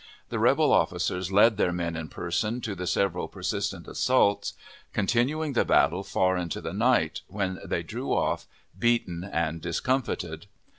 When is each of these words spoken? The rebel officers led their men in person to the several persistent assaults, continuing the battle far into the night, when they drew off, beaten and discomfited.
The 0.29 0.39
rebel 0.39 0.73
officers 0.73 1.31
led 1.31 1.57
their 1.57 1.71
men 1.71 1.95
in 1.95 2.07
person 2.09 2.59
to 2.61 2.73
the 2.73 2.87
several 2.87 3.27
persistent 3.27 3.87
assaults, 3.87 4.53
continuing 4.93 5.53
the 5.53 5.63
battle 5.63 6.03
far 6.03 6.37
into 6.37 6.59
the 6.59 6.73
night, 6.73 7.21
when 7.27 7.59
they 7.63 7.83
drew 7.83 8.11
off, 8.11 8.47
beaten 8.79 9.23
and 9.23 9.61
discomfited. 9.61 10.47